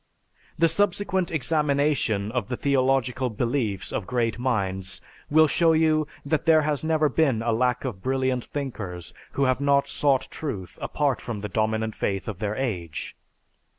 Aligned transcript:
The 0.57 0.67
subsequent 0.67 1.29
examination 1.31 2.31
of 2.31 2.47
the 2.47 2.57
theological 2.57 3.29
beliefs 3.29 3.91
of 3.93 4.07
great 4.07 4.39
minds 4.39 4.99
will 5.29 5.45
show 5.45 6.07
that 6.25 6.47
there 6.47 6.63
has 6.63 6.83
never 6.83 7.07
been 7.07 7.43
a 7.43 7.51
lack 7.51 7.85
of 7.85 8.01
brilliant 8.01 8.43
thinkers 8.45 9.13
who 9.33 9.43
have 9.43 9.61
not 9.61 9.87
sought 9.87 10.27
truth 10.31 10.79
apart 10.81 11.21
from 11.21 11.41
the 11.41 11.49
dominant 11.49 11.93
faith 11.95 12.27
of 12.27 12.39
their 12.39 12.55
age. 12.55 13.15